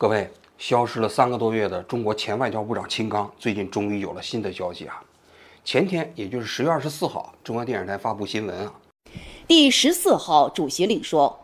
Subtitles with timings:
[0.00, 5.02] 各位，消失了三个多月的中国前外交部长秦刚，最近终于有了新的消息啊！
[5.64, 8.72] 前天，也就是十月二十四号，中央电视台发布新闻啊。
[9.48, 11.36] 第十四号主席令说，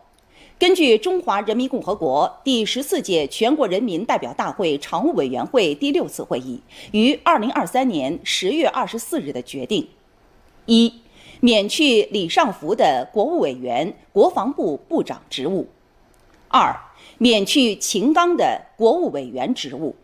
[0.57, 6.63] 根据中华人民共和国第十四届全国人民代表大会常务委员会第六次会议
[6.93, 9.89] 于二零二三年十月二十四日的决定，
[10.67, 10.95] 一，
[11.41, 15.67] 免去李尚福的国务委员、国防部部长职务；
[16.47, 16.73] 二。
[17.19, 19.95] 免去秦刚的国务委员职务，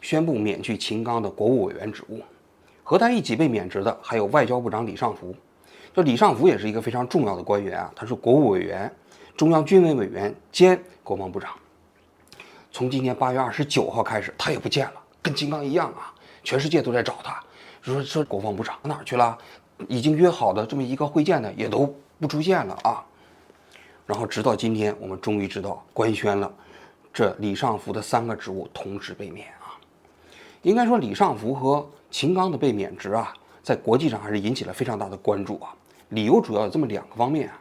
[0.00, 2.20] 宣布免去秦刚的国务委员职务。
[2.84, 5.34] 和他一起被免职的还有外交部长李尚福。
[5.94, 8.90] 这李尚福也是一个非常重要的官员啊，他是国务委员、
[9.36, 11.52] 中央军委委员兼国防部长。
[12.70, 16.12] 从今年八月二十九号开始，他也不见了，跟金刚一样啊，
[16.42, 17.42] 全世界都在找他，
[17.82, 19.36] 说说国防部长哪儿去了？
[19.88, 23.04] 已经约好的这么一个会见呢，也都不出现了啊。
[24.06, 26.52] 然后直到今天，我们终于知道官宣了，
[27.12, 29.78] 这李尚福的三个职务同时被免啊。
[30.62, 33.32] 应该说，李尚福和秦刚的被免职啊，
[33.62, 35.74] 在国际上还是引起了非常大的关注啊。
[36.10, 37.58] 理由主要有这么两个方面啊。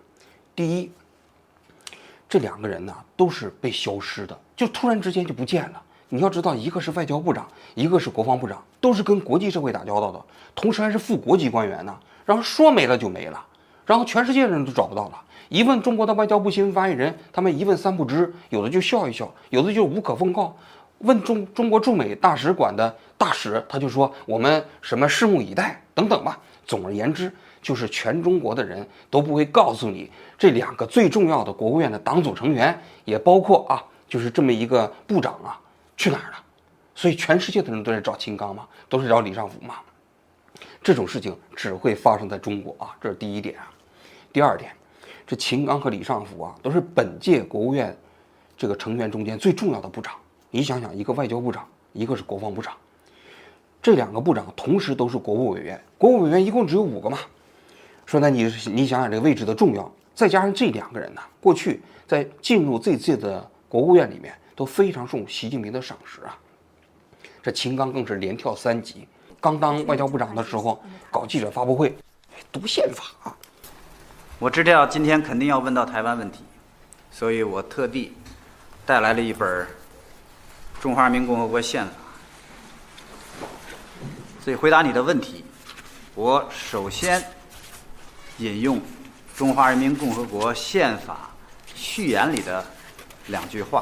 [0.55, 0.91] 第一，
[2.27, 5.81] 这两个人呢都是被消失的，就突然之间就不见了。
[6.09, 10.21] 你要知道，一个是外交部长，一个是国防部长，都是跟国际社会打交道的，
[10.53, 11.97] 同时还是副国级官员呢。
[12.25, 13.45] 然后说没了就没了，
[13.85, 15.21] 然后全世界的人都找不到了。
[15.51, 20.55] 一问中国的外交部新闻发言人，他们一问三不知，有的就笑一笑，有的就无可奉告。
[20.99, 26.39] 问中中国驻美大使馆的大使，他就说我们什么拭目以待等等吧。
[26.65, 27.29] 总而言之，
[27.61, 35.59] 就是全中国的人都不会告诉你这两个最重要的国务院的党组成员，也包括啊，就是这么一个部长啊，
[35.97, 36.37] 去哪儿了？
[36.95, 39.75] 所以全世界的人都在找秦刚嘛，都是找李尚福嘛。
[40.81, 43.69] 这种事情只会发生在中国啊，这是第一点啊。
[44.31, 44.71] 第二点。
[45.31, 47.95] 这秦刚和李尚福啊，都是本届国务院
[48.57, 50.13] 这个成员中间最重要的部长。
[50.49, 52.73] 你想想，一个外交部长，一个是国防部长，
[53.81, 55.81] 这两个部长同时都是国务委员。
[55.97, 57.17] 国务委员一共只有五个嘛？
[58.05, 58.43] 说那你
[58.73, 66.37] 你想想这个位置的重要，再加上这两个人呢，过去在进入这届的国务院里面都非常受习近平的赏识啊。
[67.41, 69.07] 这秦刚更是连跳三级，
[69.39, 71.95] 刚当外交部长的时候搞记者发布会，
[72.51, 73.33] 读宪法。
[74.41, 76.43] 我知道今天肯定要问到台湾问题，
[77.11, 78.11] 所以我特地
[78.87, 79.47] 带来了一本
[80.81, 81.91] 《中华人民共和国宪法》。
[84.43, 85.45] 所以回答你的问题，
[86.15, 87.23] 我首先
[88.39, 88.77] 引用
[89.37, 91.29] 《中华人民共和国宪法》
[91.75, 92.65] 序言里的
[93.27, 93.79] 两句话：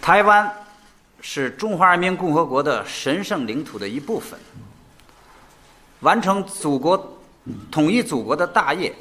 [0.00, 0.50] 台湾
[1.20, 4.40] 是中华人民共和国的神圣领土的一部分。
[6.00, 7.18] 完成祖国
[7.70, 8.94] 统一祖国的大业，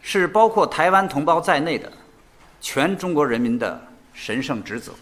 [0.00, 1.90] 是包括台湾同胞在内的
[2.60, 3.80] 全中国人民的
[4.12, 4.92] 神圣职责。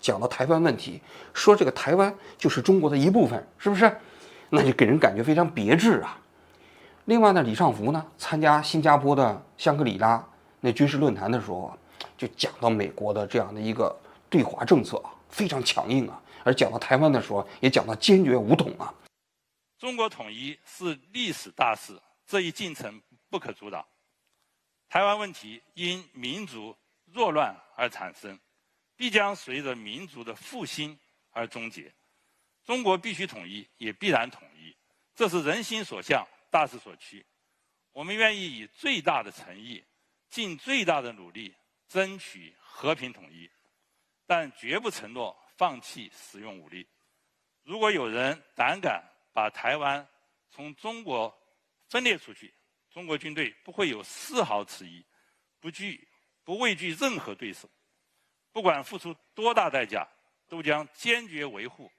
[0.00, 1.00] 讲到台湾问题，
[1.34, 3.94] 说这个台湾就是中国的一部分，是不是？
[4.50, 6.16] 那就给人感觉非常别致啊。
[7.06, 10.24] 另外呢，李尚福呢参加新加坡的香格里拉
[10.60, 11.76] 那军事论坛的时候，
[12.16, 13.94] 就讲到美国的这样的一个
[14.30, 16.18] 对华政策，非常强硬啊。
[16.48, 18.94] 而讲到台湾的时候，也讲到坚决武统啊。
[19.76, 23.86] 中国统一是历史大势，这一进程不可阻挡。
[24.88, 28.40] 台湾问题因民族弱乱而产生，
[28.96, 30.98] 必将随着民族的复兴
[31.32, 31.92] 而终结。
[32.64, 34.74] 中国必须统一，也必然统一，
[35.14, 37.22] 这是人心所向，大势所趋。
[37.92, 39.84] 我们愿意以最大的诚意，
[40.30, 41.54] 尽最大的努力，
[41.90, 43.50] 争取和平统一，
[44.26, 45.36] 但绝不承诺。
[45.58, 46.86] 放弃使用武力。
[47.64, 49.02] 如果有人胆敢
[49.32, 50.06] 把台湾
[50.50, 51.36] 从中国
[51.88, 52.54] 分裂出去，
[52.90, 55.04] 中国军队不会有丝毫迟疑，
[55.60, 56.08] 不惧
[56.44, 57.68] 不畏惧任何对手，
[58.52, 60.06] 不管付出多大代价，
[60.48, 61.90] 都将坚决维护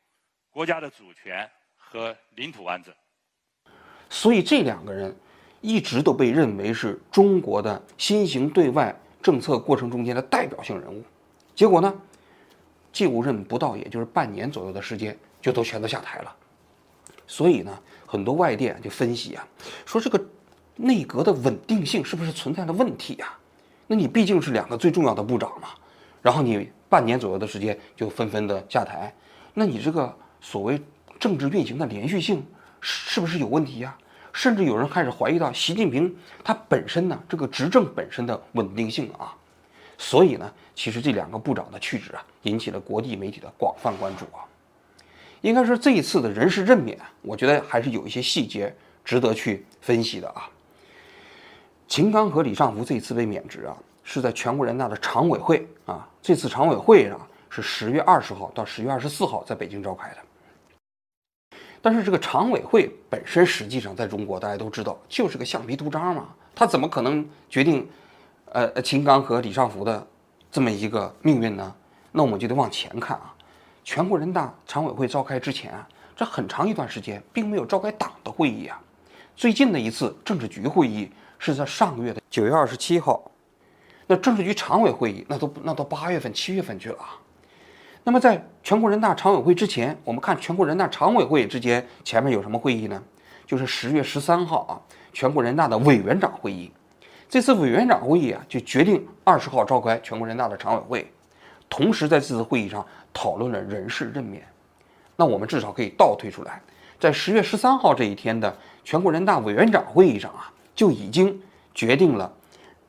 [0.49, 2.95] 国家的主权和领土完整。
[4.09, 5.15] 所以，这两个人
[5.59, 11.03] 一直都被认为是中国的新型对外政策过程中间的代表性人物。
[11.53, 12.01] 结果呢？
[13.07, 16.35] 就任不到，也就是半年左右的时间，就都全都下台了。
[17.27, 19.47] 所以呢，很多外电就分析啊，
[19.85, 20.19] 说这个
[20.75, 23.31] 内阁的稳定性是不是存在了问题呀？
[23.85, 25.69] 那你毕竟是两个最重要的部长嘛，
[26.21, 29.13] 然后你半年左右的时间就纷纷的下台，
[29.53, 30.81] 那你这个所谓
[31.19, 32.43] 政治运行的连续性
[32.81, 33.95] 是不是有问题呀？
[34.31, 39.35] 甚至有人开始怀疑到习近平他本身呢，这个执政本身的稳定性啊。
[40.01, 44.47] 所以呢，其实这两个部长的去职啊，引起了国际媒体的广泛关注啊。
[45.41, 48.73] 应该说这一次的人事任免，我觉得还是有一些细节
[49.03, 50.49] 值得去分析的啊。
[51.89, 57.19] 秦刚和李尚福这一次被免职啊，是在全国人大的常委会啊，这次常委会啊
[57.49, 61.57] 是十月二十号到十月二十四号在北京召开的。
[61.81, 67.89] 但是这个常委会本身实际上在中国大家都知道就是个橡皮图章嘛，他怎么可能决定
[68.53, 70.05] 呃秦刚和李尚福的
[70.51, 71.75] 这么一个命运呢？
[72.11, 73.33] 那我们就得往前看啊，
[73.83, 78.81] 全国人大常委会召开之前啊，这很长一段时间并没有召开党的会议啊。
[79.35, 83.29] 最近的一次政治局会议是在上个月的九月二十七号，
[84.07, 87.15] 那政治局常委会议那都那到八月份、七月份去了啊。
[88.03, 93.01] 那么在全国人大常委会之前，我们看全国人大常委会之间前面有什么会议呢？
[93.45, 94.81] 就是十月十三号啊，
[95.13, 96.71] 全国人大的委员长会议。
[97.29, 101.11] 这次委员长会议啊，就决定二十号召开全国人大的常委会。
[101.69, 102.83] 同时，在这次会议上
[103.13, 104.43] 讨论了人事任免。
[105.15, 106.59] 那我们至少可以倒推出来，
[106.99, 108.51] 在十月十三号这一天的
[108.83, 111.39] 全国人大委员长会议上啊，就已经
[111.75, 112.33] 决定了，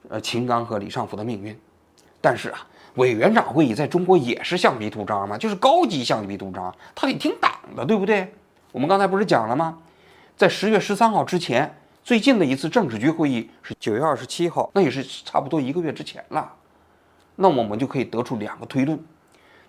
[0.08, 1.54] 呃，秦刚和李尚福的命运。
[2.22, 8.32] 但是啊，委员长会议在中国也是橡皮图章嘛，就是高级橡皮图章，他得听党的，对不对？
[8.72, 9.76] 我们刚才不是讲了吗？
[10.36, 11.79] 在十月十三号之前，
[12.10, 16.52] 最近的一次政治局会议是九月二十七号，那也是差不多一个月之前了。
[17.36, 18.98] 那么我们就可以得出两个推论，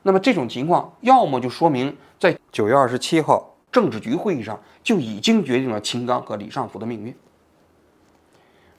[0.02, 7.16] 那么这种情况要么就说明在九月二十七号政治局会议上就已经决定了秦刚和李尚福的命运，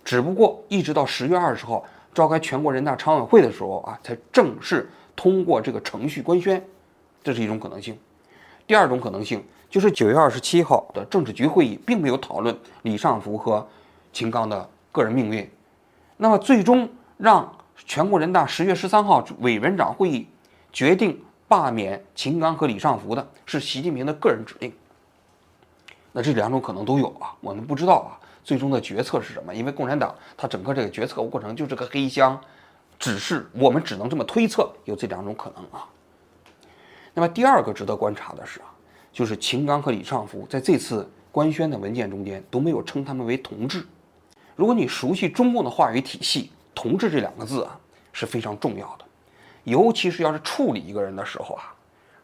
[0.05, 6.61] 只不过一直到十月二十号召开全国人大常委会的时候啊，才正式通过这个程序官宣，
[7.23, 7.97] 这是一种可能性。
[8.67, 13.67] 第二种可能性就是九月二十七号的政治局会议并没有讨论李尚福和
[14.13, 15.51] 秦刚的个人命运，
[16.19, 17.51] 那么最终让。
[17.85, 20.29] 全国人大十月十三号委员长会议
[20.73, 24.73] 决定罢免秦刚和李尚福的是习近平的个人指令。
[26.13, 28.11] 那这两种可能都有啊，我们不知道啊，
[28.45, 29.53] 最终的决策是什么？
[29.53, 32.39] 因为共产党它整个这个决策过程就是个黑箱，
[33.01, 35.89] 只是我们只能这么推测，有这两种可能啊。
[37.15, 38.67] 那么第二个值得观察的是啊，
[39.13, 43.87] 就是秦刚和李尚福在这次官宣的文件中间都没有称他们为同志。
[44.57, 47.79] 如果你熟悉中共的话语体系，同志这两个字啊
[48.13, 49.05] 是非常重要的，
[49.65, 51.75] 尤其是要是处理一个人的时候啊，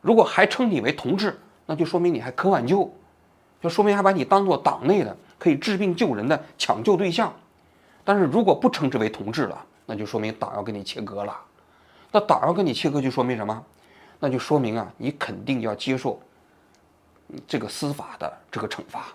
[0.00, 2.90] 如果还称你为同志，那就说明你还可挽救，
[3.60, 7.32] 就说明还把你当做党内的可以治病救人的抢救对象。
[8.04, 11.36] 但是如果不称之为同志了，那就说明党要跟你切割了。
[12.10, 13.62] 那党要跟你切割，就说明什么？
[14.18, 16.20] 那就说明啊，你肯定要接受
[17.46, 19.06] 这个司法的这个惩罚，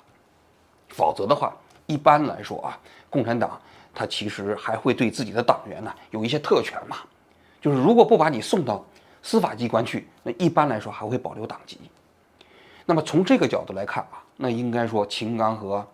[0.90, 1.54] 否则的话，
[1.86, 2.80] 一般来说啊，
[3.10, 3.60] 共产党。
[3.96, 6.98] 他其实还会对自己的党员呢有一些特权嘛，
[7.62, 8.84] 就是如果不把你送到
[9.22, 11.80] 司法机关去，那一般来说还会保留党籍。
[12.88, 15.88] 那么从这个角度来看啊，那应该说秦刚和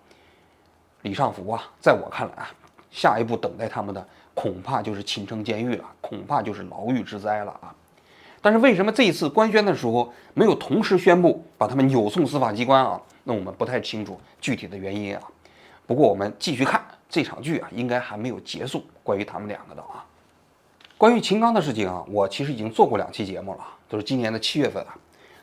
[1.02, 2.50] 李尚福啊，在我看来啊，
[2.90, 7.76] 下一步等待他们的恐怕就是秦城监狱了，恐怕就是牢狱之灾了啊。
[8.42, 13.02] 但是为什么这一次官宣的时候没有同时宣布把他们扭送司法机关啊？
[13.24, 15.22] 那我们不太清楚具体的原因啊。
[15.86, 16.84] 不过我们继续看。
[17.12, 18.86] 这场剧啊，应该还没有结束。
[19.02, 20.06] 关于他们两个的啊，
[20.96, 24.96] 关于秦刚的事情啊，我其实已经做过两期节目了，都是今年的七月份啊。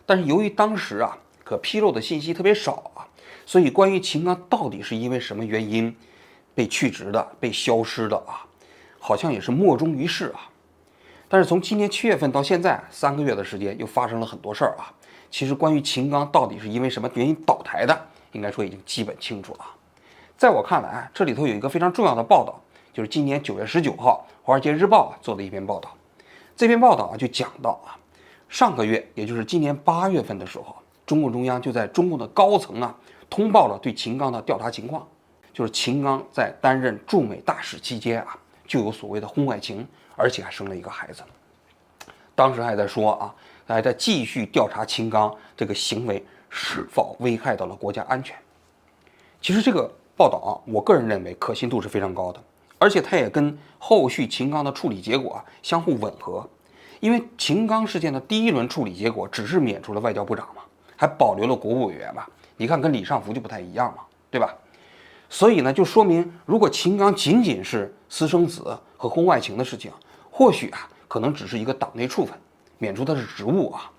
[0.07, 3.03] 但是由于当时啊，可披露的信息特别少啊，
[3.45, 5.93] 所以关于秦刚到底是因为什么原因
[6.55, 8.47] 被去职的、被消失的啊，
[9.01, 10.47] 好像也是莫衷于事啊。
[11.29, 14.93] 但是从今年七月份到现在三个月的时间，又发生了很多事儿啊。
[15.31, 19.67] 其实关于秦刚到底是因为什么原因倒台的，应该说已经基本清楚了。
[20.37, 22.61] 在我看来，这里头有一个非常重要的报道，
[22.93, 25.91] 就是今年九月十九号《华尔街日报》做的一篇报道。
[26.55, 27.99] 这篇报道啊就讲到啊，
[28.49, 32.95] 上个月，也就是今年八月份的时候，中共中央就在中共的高层啊
[33.29, 35.07] 通报了对秦刚的调查情况，
[35.53, 41.23] 就是秦刚在担任驻美大使期间啊就有所谓的婚外情，而且还生了一个孩子。
[42.35, 43.35] 当时还在说啊，
[43.67, 48.37] 还在继续调查秦刚这个行为是否危害到了国家安全。
[49.41, 49.89] 其实这个。
[50.19, 52.43] 报道啊，我个人认为可信度是非常高的，
[52.79, 56.49] 而且它也跟后续秦刚的处理结果啊相互吻合。
[57.01, 60.63] 因为秦刚事件的第一轮处理结果只是免除了外交部长嘛，
[60.97, 62.25] 还保留了国务委员嘛，
[62.57, 64.57] 你看跟李尚福就不太一样嘛，对吧？
[65.29, 69.93] 所以呢，就说明如果秦刚仅仅是私生子和婚外情的事情，
[70.39, 72.39] 或许啊可能只是一个党内处分，
[72.77, 73.91] 免除他的职务啊。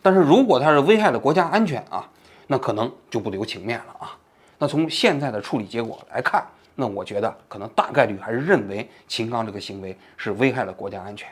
[0.00, 2.08] 但是如果他是危害了国家安全啊，
[2.46, 4.16] 那可能就不留情面了啊。
[4.58, 6.42] 那从现在的处理结果来看，
[6.74, 11.28] 那我觉得可能大概率还是认为秦刚这个行为是危害了国家安全。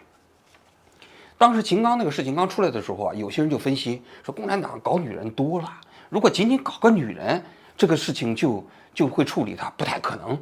[1.39, 5.73] 当时秦刚那个事情刚出来的时候啊，有些人就分析说，共产党搞女人多了，
[6.11, 7.43] 如果仅仅搞个女人，
[7.75, 10.39] 这个事情就就会处理他，不太可能。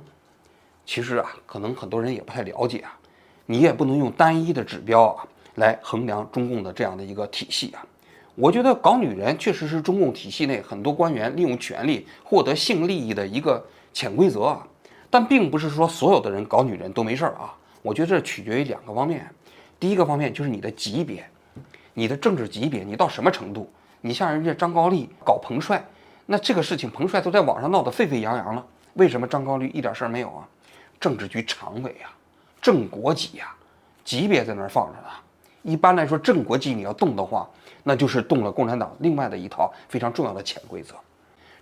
[0.85, 2.99] 其实啊，可能很多人也不太了解啊，
[3.47, 7.85] 你也不能用单一的指标啊来衡量中共的这样的一个体系啊。
[8.35, 14.67] 我觉得搞女人确实是中共体系内很多官员利用权力获得性利益的一个潜规则啊，
[15.11, 17.55] 但并不是说所有的人搞女人都没事儿啊。
[17.83, 19.29] 我觉得这取决于两个方面，
[19.79, 21.29] 第一个方面就是你的级别，
[21.95, 23.71] 你的政治级别，你到什么程度？
[24.01, 25.85] 你像人家张高丽搞彭帅，
[26.27, 30.49] 那这个事情彭帅都在网上闹得沸沸扬扬了，为什么张高丽一点事儿没有啊？
[30.99, 32.09] 政治局常委啊，
[32.61, 33.55] 正国级呀，
[34.05, 35.09] 级别在那儿放着呢。
[35.63, 37.49] 一般来说，正国级你要动的话，
[37.83, 40.95] 那就是动了共产党另外的一套非常重要的潜规则。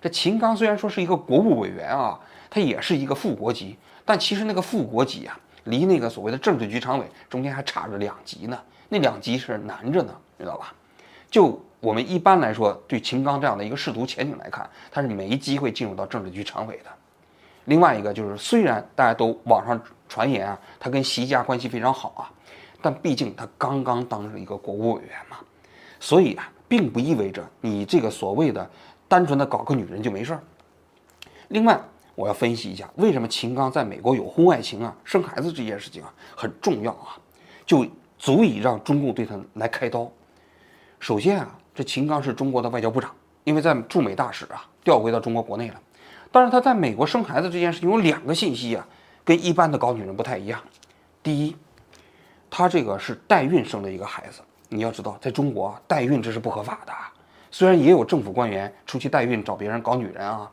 [0.00, 8.57] 这秦刚虽然说是一个国务委员啊，他也是一个副国级，但其实那个副国级啊，离那个所谓的政治局常委中间还差着两级呢，
[8.88, 10.73] 那两级是难着呢，知道吧？
[11.28, 16.90] 就我们一般来说，对秦刚这样的一个仕途前景来看，他是没机会进入到政治局常委的。
[17.64, 22.30] 另外一个就是，虽然大家都网上传言啊，他跟习家关系非常好啊，
[22.80, 25.36] 但毕竟他刚刚当上一个国务委员嘛，
[26.00, 28.68] 所以啊，并不意味着你这个所谓的
[29.06, 30.42] 单纯的搞个女人就没事儿。
[31.48, 31.80] 另外，
[32.14, 37.16] 我要分析一下，为什么秦刚在美国有婚外情啊、生孩子这件事情啊很重要啊，
[37.64, 37.86] 就
[38.18, 40.10] 足以让中共对他来开刀。
[40.98, 43.10] 首先啊，这秦刚是中国的外交部长，
[43.44, 45.80] 因为在驻美大使啊调回到中国国内了。
[46.30, 48.86] 但是他在美国生孩子这件事情有两个信息啊，
[49.28, 50.58] 跟一般的搞女人不太一样。
[51.23, 51.54] 第一，
[52.49, 54.40] 他这个是代孕生的一个孩子。
[54.70, 56.92] 你要知道，在中国代孕这是不合法的。
[57.50, 60.50] 虽然也有政府官员出去代孕找别人搞女人啊，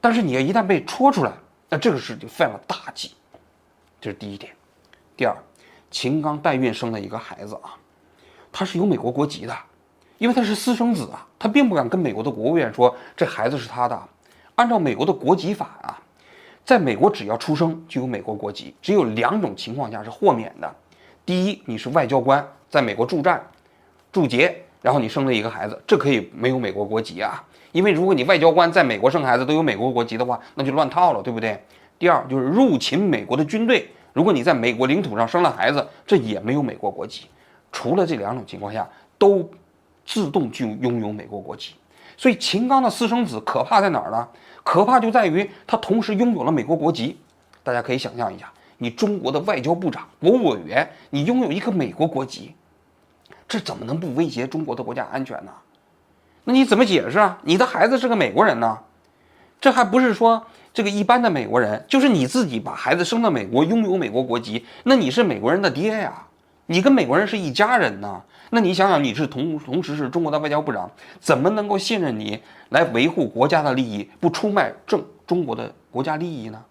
[0.00, 1.32] 但是你要一旦被戳出来，
[1.68, 3.12] 那这个事就犯了大忌。
[4.00, 4.50] 这是第一点。
[5.14, 5.36] 第二，
[5.90, 7.76] 秦刚代孕生的一个孩子啊，
[8.50, 9.54] 他是有美国国籍的，
[10.16, 14.08] 因为他是私生子啊，他并不敢跟美国的国务院说这孩子是他的。
[14.54, 15.99] 按照美国的国籍法啊，
[16.64, 20.74] 在美国只要出生就有美国国籍，只有两种情况下是豁免的。
[21.26, 23.44] 第一，你是外交官，在美国驻战、
[24.12, 27.44] 驻节，然后你生了一个孩子，这可以没有美国国籍啊。
[27.72, 31.60] 因为如果你外交官在美国生孩子都有美国国籍的话，那就乱套了，对不对？
[31.98, 37.26] 第二，就是入侵美国的军队，如果你在美国领土上生了孩子，这也没有美国国籍。
[37.70, 38.88] 除了这两种情况下，
[39.18, 39.48] 都
[40.04, 41.74] 自动就拥有美国国籍。
[42.16, 44.28] 所以秦刚的私生子可怕在哪儿呢？
[44.62, 47.18] 可怕就在于他同时拥有了美国国籍，
[47.62, 52.54] 大家可以想象一下，你中国的外交部长、国务委员，你拥有一个美国国籍，
[53.48, 55.52] 这怎么能不威胁中国的国家安全呢？
[56.44, 57.38] 那你怎么解释啊？
[57.42, 58.78] 你的孩子是个美国人呢？
[59.60, 66.26] 这还不是说这个一般的美国人，就是你自己把孩子生到美国，拥有美国国籍，那你是美国人的爹呀，
[66.70, 68.22] 你跟美国人是一家人呢。
[68.50, 76.64] 那你想想，你是同同时是中国的外交部长，怎么能够信任你来维护国家的利益，不出卖正中国的国家利益呢？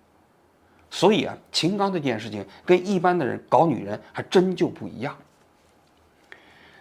[0.90, 5.14] 所以啊，秦刚这件事情跟一般的人搞女人还真就不一样。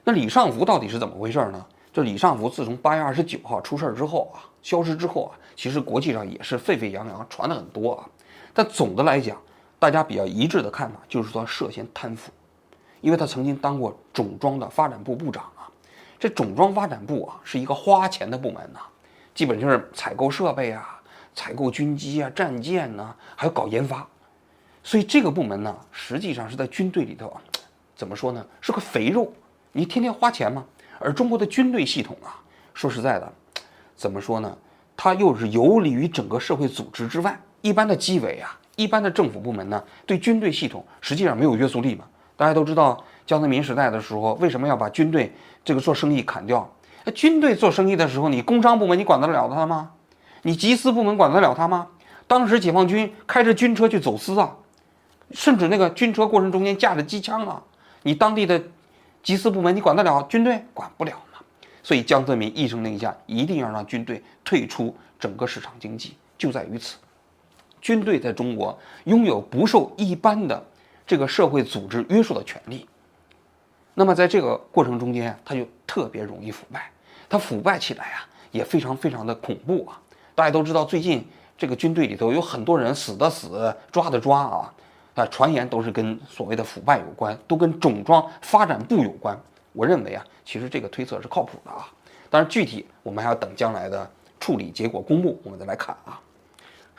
[0.04, 1.66] 那李尚福到底是怎么回事呢？
[1.92, 8.06] 这李尚福自从八月二十九号出事之后啊，消失之后啊，其实国际上也是沸沸扬扬，传的很多啊。
[8.54, 9.36] 但总的来讲，
[9.80, 12.30] 大家比较一致的看法就是说涉嫌贪腐。
[13.00, 15.70] 因为他曾经当过种庄的发展部部长啊，
[16.18, 18.80] 这种庄发展部啊是一个花钱的部门呐，
[19.34, 21.00] 基本就是采购设备啊、
[21.34, 24.06] 采购军机啊、战舰呐，还有搞研发，
[24.82, 27.36] 所以这个部门呢，实际上是在军队里头，
[27.94, 29.32] 怎么说呢，是个肥肉，
[29.72, 30.64] 你天天花钱嘛。
[30.98, 32.42] 而中国的军队系统啊，
[32.74, 33.32] 说实在的，
[33.94, 34.58] 怎么说呢，
[34.96, 42.04] 它又是游离于整个社会组织之外，一般的纪委啊、一般的政府部门呢，对军队系统实际上没有约束力嘛。
[42.38, 46.72] 大家都知道，江泽民时代的时候，为什么要把军队这个做生意砍掉？
[47.02, 49.90] 那军队做生意的时候，你工商部门你管得了他吗？
[50.42, 51.88] 你缉私部门管得了他吗？
[52.28, 54.54] 当时解放军开着军车去走私啊，
[55.32, 57.60] 甚至那个军车过程中间架着机枪啊，
[58.04, 58.62] 你当地的
[59.24, 60.22] 缉私部门你管得了？
[60.28, 61.40] 军队管不了嘛。
[61.82, 66.98] 所以江泽民一声令下，一定要让军队退出整个市场经济，就在于此。
[67.80, 70.64] 军队在中国拥有不受一般的。
[71.08, 72.86] 这个社会组织约束的权利，
[73.94, 76.90] 那么在这个过程中间，它就特别容易腐败。
[77.30, 79.98] 它腐败起来啊，也非常非常的恐怖啊！
[80.34, 84.74] 大家都知道，最近这个军队里头有很多人死的死，抓的抓啊，
[85.14, 89.38] 啊，传言都是跟所谓的腐败有关，都跟种庄发展部有关。
[89.72, 91.88] 我认为啊，其实这个推测是靠谱的啊，
[92.28, 96.20] 但是具体我们还要等将来的处理结果公布，我们再来看啊。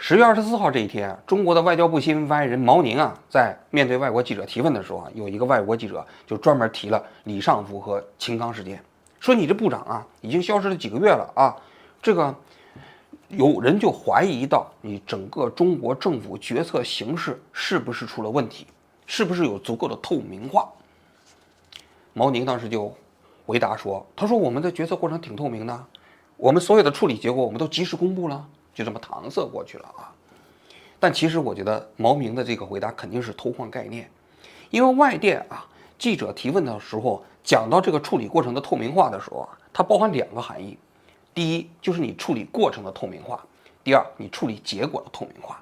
[0.02, 8.82] 十月二十四号这一天，中国的外交部新闻发言人毛宁啊，在面对外国记者提问的时候啊，有一个外国记者就专门提了李尚福和秦刚事件，
[9.20, 11.54] 说你这部长啊，已经消失了几个月了啊，
[12.02, 12.34] 这个
[13.28, 18.66] 有人就怀疑到你整个中国政府决策形势是不是出了问题，
[19.06, 20.70] 是不是有足够的透明化？
[22.14, 22.92] 毛宁当时就
[23.46, 25.86] 回答说：“他说我们的决策过程挺透明的，
[26.38, 28.48] 我们所有的处理结果我们都及时公布了，
[28.80, 30.10] 就这么搪塞过去了啊。”
[31.00, 34.10] 但其实我觉得毛明的这个回答肯定是偷换概念，
[34.70, 35.66] 因为外电啊
[35.98, 40.78] 记者提问的时候讲到这个处理过程的透明化的时候啊，它包含两个含义。
[41.34, 43.44] 第一就是你处理过程的透明化，
[43.84, 45.62] 第二你处理结果的透明化。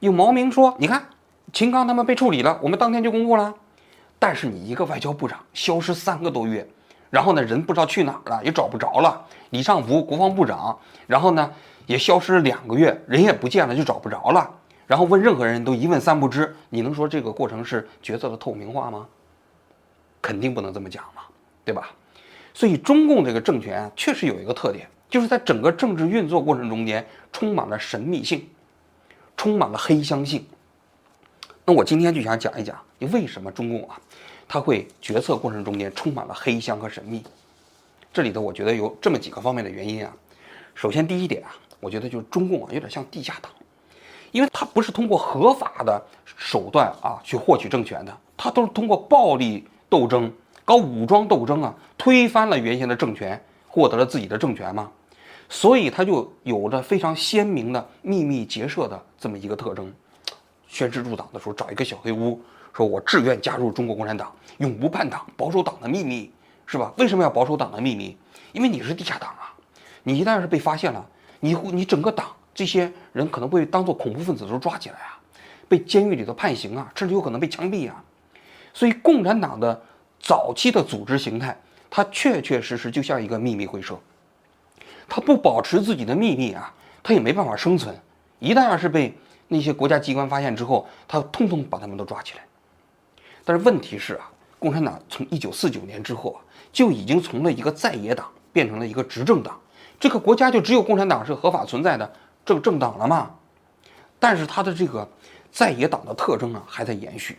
[0.00, 1.04] 有毛明说，你看
[1.52, 3.54] 秦刚他们被处理了，我们当天就公布了。
[4.20, 6.68] 但是你一个外交部长消失三个多月，
[7.10, 9.24] 然后呢人不知道去哪儿了，也找不着了。
[9.50, 11.52] 李尚福国防部长，然后呢
[11.88, 14.48] 也消失了两个月，人也不见了，就找不着了。
[14.86, 19.08] 然后问任何人都一问三不知，你能说这个过程是决策的透明化吗？
[20.22, 21.22] 肯定不能这么讲嘛，
[21.64, 21.90] 对吧？
[22.54, 24.86] 所以中共这个政权确实有一个特点。
[25.10, 27.02] 就是在整个政治运作过程中间，
[27.32, 28.46] 充满了神秘性，
[29.38, 30.44] 充满了黑箱性。
[31.64, 33.98] 那我今天就想讲一讲，你为什么中共啊，
[34.46, 37.24] 他会决策过程中间充满了黑箱和神秘？
[38.12, 40.14] 这里头我觉得有这么几个方面的原因啊。
[40.74, 43.50] 首先第一点啊，我觉得就是中共啊有点像地下党，
[44.32, 50.32] 因为他不是通过合法的手段啊去获取政权的，他都是通过暴力斗争、
[50.64, 54.90] 搞武装斗争啊，推翻了原先的政权，获得了自己的政权嘛。
[55.48, 59.90] 所以他就有着非常鲜明的秘密结社的这么一个特征。
[60.66, 62.38] 宣誓入党的时候，找一个小黑屋，
[62.74, 66.30] 说我志愿加入中国共产党，永不叛党，保守党的秘密，
[66.66, 66.92] 是吧？
[66.98, 68.14] 为什么要保守党的秘密？
[68.52, 69.54] 因为你是地下党啊！
[70.02, 71.06] 你一旦是被发现了，
[71.40, 75.20] 你你整个党这些人可能会当做恐怖分子都抓起来啊，
[75.68, 78.02] 被监狱里头判刑啊，甚至有可能被枪毙啊。
[78.74, 79.80] 所以共产党的
[80.20, 81.56] 早期的组织形态，
[81.88, 83.98] 它确确实实就像一个秘密会社。
[85.08, 87.96] 他不保持自己的秘密啊，他也没办法生存。
[88.40, 89.16] 一旦要是被
[89.48, 92.44] 那些国家机关发现之后，他通通把他们都抓起来。
[93.44, 96.38] 但是问题是啊，共产党从一九四九年之后啊，
[96.70, 99.58] 就已经从了一个在野党变成了一个执政党。
[100.00, 102.12] 这个国家就只有共产党是合法存在的
[102.44, 103.30] 政政党了吗？
[104.18, 105.08] 但是他的这个
[105.50, 107.38] 在野党的特征啊还在延续。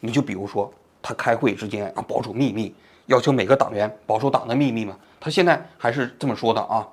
[0.00, 2.74] 你就比如说，他开会之间啊保守秘密，
[3.06, 4.96] 要求每个党员保守党的秘密嘛。
[5.18, 6.86] 他现在还是这么说的啊。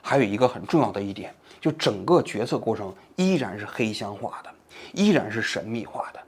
[0.00, 4.50] 还有一个很重要的一点，就整个决策过程依然是黑箱化的，
[4.92, 6.20] 依然是神秘化的。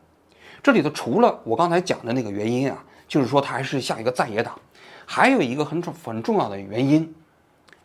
[0.63, 4.59] 这里头除了我刚才讲的那个原因啊，就是说它还是像一个在野党，
[5.05, 7.15] 还有一个很重很重要的原因，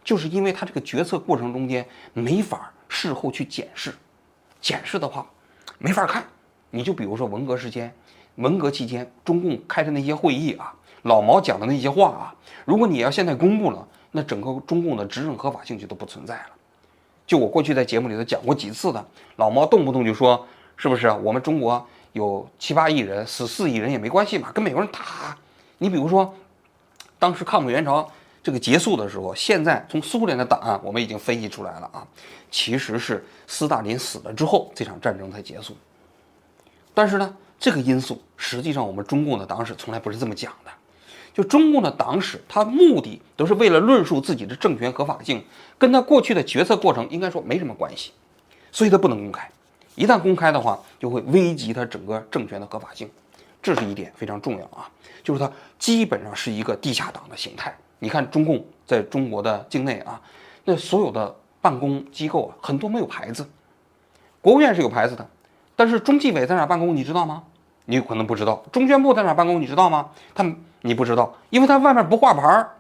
[0.03, 3.93] 就是因为他这个决策过程中间没法事后去检视，
[4.59, 5.25] 检视的话
[5.77, 6.23] 没法看。
[6.69, 7.93] 你就比如说文革时间，
[8.35, 12.35] 文革期间中共开的那些会议啊，老毛讲的那些话啊，
[12.65, 13.87] 如果你要现在公布了。
[14.13, 16.47] 那整个中共的执政合法性就都不存在了。
[17.25, 19.05] 就我过去在节目里头讲过几次的，
[19.37, 24.99] 老毛动不动就说，是不是我们中国有七八亿人，死四亿人也没关系嘛，跟美国人打。
[25.77, 26.35] 你比如说，
[27.17, 28.11] 当时抗美援朝
[28.43, 32.05] 这个结束的时候，现在从苏联的档案我们已经分析出来了啊，
[32.49, 35.75] 其实是斯大林死了之后这场战争才结束。
[36.93, 40.71] 但是呢，这个因素实际上我们中共的党史从来不是这么讲的。
[41.33, 45.41] 就中共的党史，它目的都是为了论述自己的政权合法性，
[45.77, 48.11] 跟他过去的决策过程应该说没什么关系，
[48.69, 49.49] 所以它不能公开。
[49.95, 53.09] 一旦公开的话，就会危及它整个政权的合法性，
[53.61, 54.89] 这是一点非常重要啊。
[55.23, 55.49] 就是它
[55.79, 57.73] 基本上是一个地下党的形态。
[58.03, 60.19] 你看中共在中国的境内啊，
[60.65, 63.47] 那所有的办公机构啊，很多没有牌子，
[64.41, 65.29] 国务院是有牌子的，
[65.75, 67.43] 但是中纪委在哪办公，你知道吗？
[67.85, 70.09] 你可能不知道，中宣部在哪办公，你知道吗？
[70.33, 70.55] 他们。
[70.83, 72.71] 你不知道，因为他外面不挂牌儿，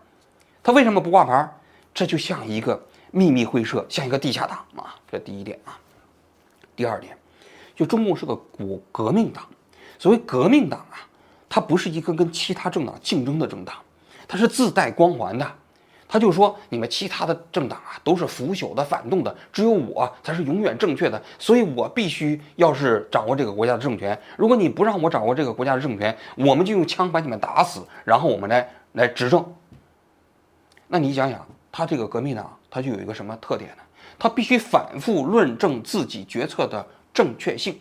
[0.63, 1.53] 他为什么不挂牌儿？
[1.93, 4.95] 这就像一个秘密会社，像一个地下党啊。
[5.11, 5.77] 这第一点啊。
[6.75, 7.15] 第二点，
[7.75, 9.45] 就中共是个国革命党。
[9.99, 10.97] 所谓革命党啊，
[11.47, 13.75] 它不是一个跟其他政党竞争的政党，
[14.31, 15.45] 它是自带光环的。
[16.07, 24.17] 他就说，你们其他的政党啊都是腐朽的、反动的，只有我才是永远正确的，所以我必须要是掌握这个国家的政权。
[24.37, 29.45] 如果你不让我掌握这个国家的政权，我们就用枪把你们打死，然后我们来来执政。
[30.87, 33.83] 那你想想，他这个革命党，他就有一个什么特点呢？
[34.17, 37.77] 他必须反复论证自己决策的正确性。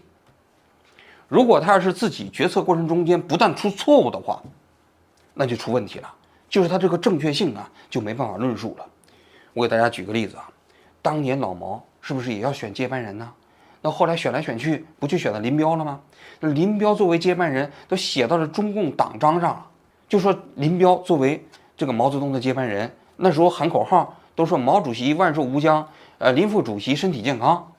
[1.29, 4.43] 如果他要是自己决策过程中间不断出错误的话，
[5.35, 6.13] 那就出问题了。
[6.51, 8.85] 就是他这个正确性啊，就没办法论述了。
[9.55, 10.51] 我给大家举个例子啊，
[11.01, 13.33] 当年老毛是不是也要选接班人呢？
[13.81, 16.01] 那后来选来选去，不就选了林彪了吗？
[16.41, 19.67] 那林彪作为接班人，都写到了中共党章上了，
[20.09, 21.43] 就说林彪作为
[21.77, 25.87] 这个毛泽东的接班人，那时候喊口号都说毛主席万寿无疆，
[26.19, 27.73] 呃林副主席身体健康，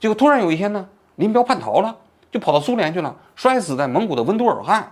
[0.00, 1.94] 结果突然有一天呢，林彪叛逃了，
[2.30, 4.90] 就跑到苏联去了，摔死在蒙古的温都尔汗，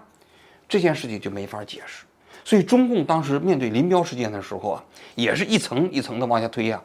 [0.68, 2.04] 这件事情就没法解释。
[2.44, 6.80] 所以中共当时面对林彪事件的时候啊，也是一层一层的往下推呀。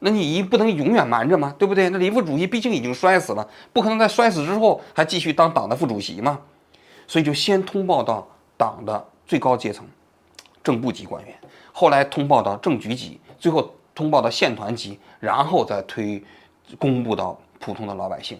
[0.00, 1.54] 那你不能永远瞒着吗？
[1.58, 1.88] 对不对？
[1.88, 6.38] 那林副主席毕竟已经摔死了，不可能在摔死之后还继续当党的副主席嘛。
[7.06, 9.86] 所以就先通报到党的最高阶层，
[10.62, 11.34] 正部级官员，
[11.72, 16.22] 后来通报到正局级，最后通报到县团级，然后再推
[16.78, 18.38] 公布到普通的老百姓。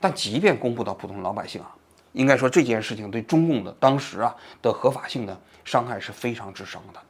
[0.00, 1.74] 但即便公布到普通老百姓啊，
[2.12, 7.00] 应该说这件事情对中共的当时啊的合法性的伤害是非常之深的，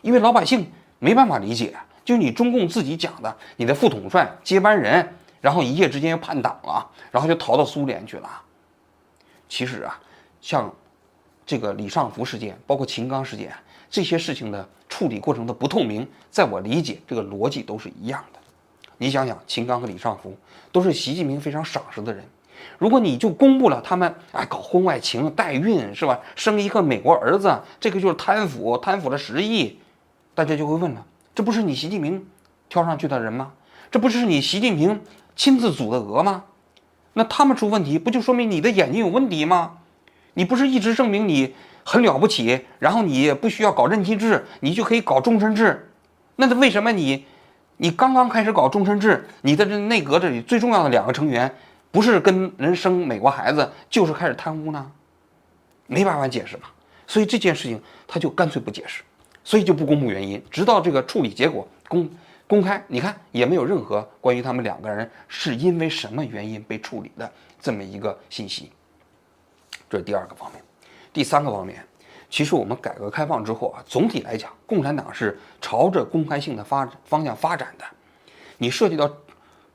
[0.00, 5.06] 因为老百姓没办法理解，就你中共自己讲的，你的副统帅接班人，
[5.40, 8.42] 然后一夜之间又叛党了，然后就逃到苏联去了。
[9.48, 10.00] 其实啊，
[10.40, 10.72] 像
[11.44, 13.52] 这个李尚福事件，包括秦刚事件
[13.90, 18.38] 这些事情的处理过程的不透明，在我理解，这个逻辑都是一样的。
[18.98, 20.36] 你想想，秦刚和李尚福
[20.70, 22.24] 都是习近平非常赏识的人。
[22.78, 26.20] 如果你就公布了他们哎搞婚外情、代孕是吧？
[26.34, 29.78] 生一个美国儿子，这个就是贪腐，贪腐了十亿，
[30.34, 32.26] 大家就会问了：这不是你习近平
[32.68, 33.52] 挑上去的人吗？
[33.90, 35.00] 这不是你习近平
[35.34, 36.44] 亲自组的鹅吗？
[37.14, 39.78] 那他们出问题，不就说明你的眼睛有问题吗？
[40.34, 45.90] 你不是一直证明你很了不起，然后你不需要搞任期制，你就可以搞终身制？
[46.36, 47.24] 那为什么你
[47.78, 51.54] 你刚刚开始搞终身制，你的这内阁这里最重要的两个成员？
[51.96, 54.92] 不是跟人生美国孩子，就是开始贪污呢，
[55.86, 56.64] 没办法解释嘛。
[57.06, 59.02] 所以这件事情他就干脆不解释，
[59.42, 62.06] 所以就不公布原因，直到这个处理结果公
[62.46, 68.70] 公开，你看也没有任何关于他们两个人是因为什么原因被处理的这么一个信息。
[69.88, 70.62] 这是第二个方面，
[71.14, 71.82] 第三个方面，
[72.28, 77.86] 其实我们改革开放之后啊，总体来讲，共产党是朝着公开性的发方向发展的。
[78.58, 79.10] 你涉及到。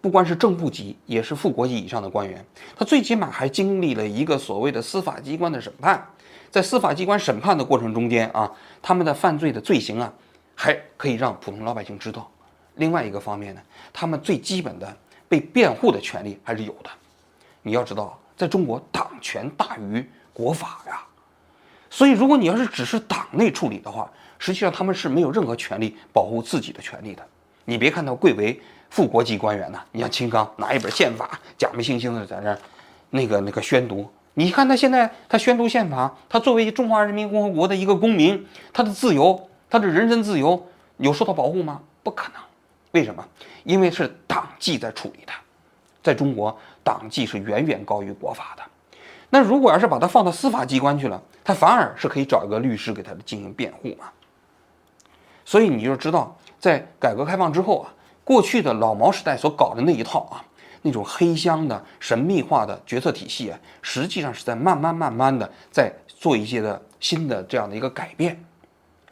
[0.01, 2.43] 不光是正部级，也是副国级以上的官员，
[2.75, 6.03] 他最起码还经历了一个所谓的司法机关的审判，
[6.49, 10.11] 在司法机关审判的过程中间啊，他们的犯罪的罪行啊，
[10.55, 12.27] 还可以让普通老百姓知道。
[12.75, 13.61] 另外一个方面呢，
[13.93, 14.97] 他们最基本的
[15.29, 16.89] 被辩护的权利还是有的。
[17.61, 21.05] 你要知道，在中国党权大于国法呀，
[21.91, 27.23] 所以如果你要是只是党内处理的话，实际上他们是没有任何权利保护自己的权利的。
[27.65, 28.59] 你别看他贵为。
[28.91, 29.79] 副国级官员呢？
[29.93, 32.57] 你像秦刚拿一本宪法，假模惺惺的在那，
[33.09, 34.07] 那个那个宣读。
[34.33, 40.61] 你看他现在他宣读宪法，他作为中华人民共和国的一个公民，他的自由，他的人身自由
[40.97, 41.81] 有受到保护吗？
[42.03, 42.41] 不可能。
[42.91, 43.25] 为什么？
[43.63, 45.31] 因为是党纪在处理的，
[46.03, 48.63] 在中国党纪是远远高于国法的。
[49.29, 54.09] 那如果要是把他放到司法机关去了，他反而是可以找一个律师给他进行辩护嘛。
[55.45, 57.93] 所以你就知道，在改革开放之后啊。
[58.23, 60.45] 过去的老毛时代所搞的那一套啊，
[60.83, 68.41] 那种黑箱的神秘化的决策体系啊，实际上是在慢慢慢慢的在做一些的新的这样的一个改变。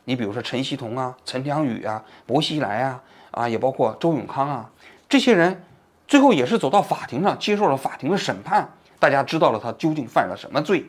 [0.06, 4.69] 你比如说陈锡同啊、陈良宇啊、薄熙来啊，啊，也包括周永康啊，
[5.10, 5.63] 这些人
[6.08, 10.86] 最后也是走到法庭上接受了法庭的审判，大家知道了他究竟犯了什么罪。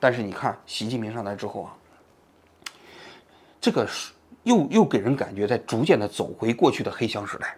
[0.00, 1.74] 但是你看习近平上台之后啊，
[3.60, 4.12] 这个是。
[4.44, 7.56] 又又给人感觉在逐渐的走回过去的黑箱时代，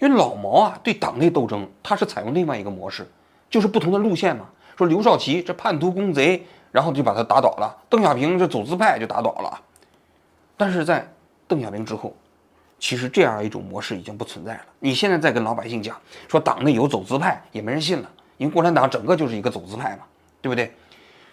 [0.00, 3.06] 因为老毛啊对党内斗争他是采用另外一个模式，
[3.48, 4.46] 就是不同的路线嘛。
[4.76, 9.60] 说刘少奇这叛徒公贼，然后就把他打倒了；邓小平这走资派就打倒了。
[10.56, 11.06] 但是在
[11.46, 12.16] 邓小平之后，
[12.78, 14.60] 其实这样一种模式已经不存在了。
[14.78, 20.04] 你现在再跟老百姓讲说党内有走资派，也没人信了，因为共产党整个就是一个走资派嘛，
[20.40, 20.72] 对不对？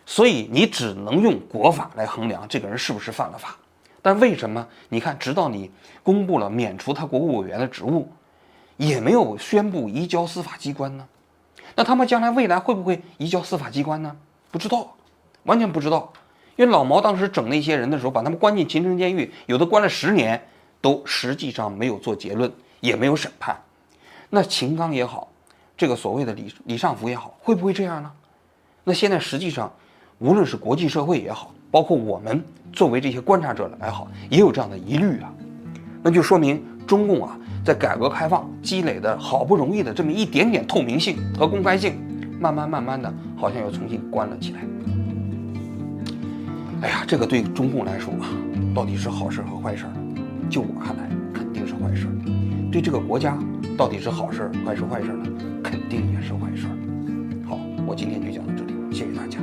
[0.05, 3.55] 所以你只能用国法来衡量这个人是不是犯了法。
[4.01, 5.69] 但为什么你看，直到你
[6.03, 8.09] 公布了免除他国务委员的职务，
[8.77, 11.07] 也没有宣布移交司法机关呢？
[11.75, 14.15] 那他们将来未来会不会移交司法机关呢？
[14.51, 14.95] 不知道，
[15.43, 16.11] 完全不知道。
[16.55, 20.47] 因为老毛当时整那些人的时候，把他们关进秦城监狱，有的关了十年，
[20.81, 23.55] 都实际上没有做结论，也没有审判。
[24.29, 25.27] 那秦刚也好，
[25.77, 28.11] 这个所谓的李李尚福也好，会不会这样呢？
[28.83, 29.71] 那现在实际上，
[30.17, 35.31] 无论是国际社会也好，包括我们作为这些观察者来好，也有这样的疑虑啊，
[36.01, 41.93] 那就说明中共啊，在改革开放积累的好不容易的这么一点点透明性和公开性，
[42.39, 44.59] 慢慢慢慢的，好像又重新关了起来。
[46.81, 48.25] 哎呀，这个对中共来说啊，
[48.73, 49.85] 到底是好事和坏事？
[50.49, 52.07] 就我看来，肯定是坏事。
[52.71, 53.37] 对这个国家，
[53.77, 55.25] 到底是好事还是坏事呢？
[55.63, 56.65] 肯定也是坏事。
[57.47, 59.37] 好，我今天就讲到这里，谢谢大家。